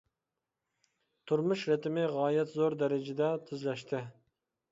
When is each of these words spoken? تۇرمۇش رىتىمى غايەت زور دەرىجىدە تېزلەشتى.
تۇرمۇش 1.31 1.65
رىتىمى 1.73 2.07
غايەت 2.15 2.55
زور 2.55 2.77
دەرىجىدە 2.81 3.31
تېزلەشتى. 3.51 4.01